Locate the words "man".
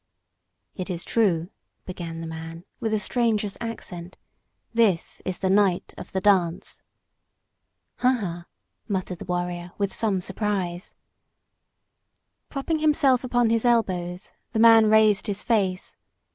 2.25-2.65, 14.59-14.87